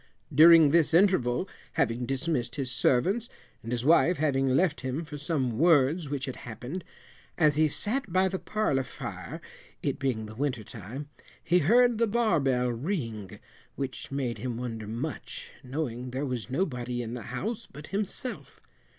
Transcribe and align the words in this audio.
During 0.33 0.71
this 0.71 0.95
interval, 0.95 1.47
having 1.73 2.07
dismissed 2.07 2.55
his 2.55 2.71
servants, 2.71 3.29
and 3.61 3.71
his 3.71 3.85
wife 3.85 4.17
having 4.17 4.47
left 4.49 4.81
him 4.81 5.05
for 5.05 5.15
some 5.19 5.59
words 5.59 6.09
which 6.09 6.25
had 6.25 6.37
happened, 6.37 6.83
as 7.37 7.55
he 7.55 7.67
sat 7.67 8.11
by 8.11 8.27
the 8.27 8.39
parlour 8.39 8.81
fire, 8.81 9.39
it 9.83 9.99
being 9.99 10.25
the 10.25 10.33
winter 10.33 10.63
time, 10.63 11.09
he 11.43 11.59
heard 11.59 11.99
the 11.99 12.07
bar 12.07 12.39
bell 12.39 12.69
ring, 12.69 13.37
which 13.75 14.11
made 14.11 14.39
him 14.39 14.57
wonder 14.57 14.87
much, 14.87 15.51
knowing 15.63 16.09
there 16.09 16.25
was 16.25 16.49
nobody 16.49 17.03
in 17.03 17.13
the 17.13 17.21
house 17.29 17.67
but 17.67 17.85
himself. 17.93 18.59